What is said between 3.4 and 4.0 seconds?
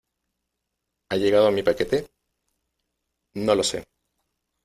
lo sé.